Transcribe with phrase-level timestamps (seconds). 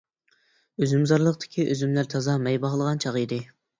[0.85, 3.41] ئۈزۈمزارلىقتىكى ئۈزۈملەر تازا مەي باغلىغان چاغ ئىدى.